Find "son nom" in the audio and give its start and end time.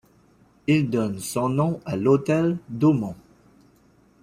1.19-1.79